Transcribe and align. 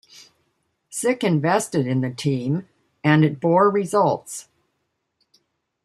Sick 0.89 1.23
invested 1.23 1.85
in 1.85 2.01
the 2.01 2.09
team, 2.09 2.67
and 3.03 3.23
it 3.23 3.39
bore 3.39 3.69
results. 3.69 4.47